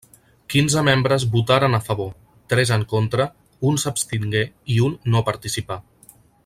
[0.53, 2.09] Quinze membres votaren a favor,
[2.53, 3.29] tres en contra,
[3.73, 4.43] un s'abstingué
[4.77, 5.83] i un no participà.